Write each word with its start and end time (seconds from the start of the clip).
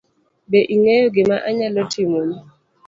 Be 0.49 0.59
ing'eyo 0.73 1.05
gima 1.15 1.35
anyalo 1.49 1.81
timoni? 1.91 2.35